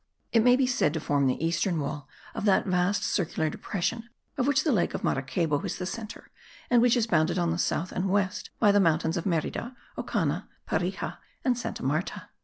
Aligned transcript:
It 0.31 0.43
may 0.43 0.55
be 0.55 0.65
said 0.65 0.95
to 0.95 0.99
form 0.99 1.27
the 1.27 1.45
eastern 1.45 1.79
wall 1.79 2.07
of 2.33 2.45
that 2.45 2.65
vast 2.65 3.03
circular 3.03 3.51
depression 3.51 4.09
of 4.35 4.47
which 4.47 4.63
the 4.63 4.71
lake 4.71 4.95
of 4.95 5.03
Maracaybo 5.03 5.59
is 5.63 5.77
the 5.77 5.85
centre 5.85 6.31
and 6.71 6.81
which 6.81 6.97
is 6.97 7.05
bounded 7.05 7.37
on 7.37 7.51
the 7.51 7.59
south 7.59 7.91
and 7.91 8.09
west 8.09 8.49
by 8.57 8.71
the 8.71 8.79
mountains 8.79 9.15
of 9.15 9.27
Merida, 9.27 9.75
Ocana, 9.99 10.47
Perija 10.67 11.19
and 11.45 11.55
Santa 11.55 11.83
Marta. 11.83 12.29